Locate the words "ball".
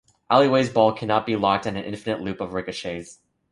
0.69-0.93